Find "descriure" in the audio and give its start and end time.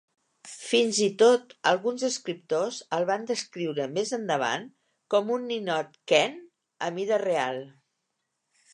3.33-3.87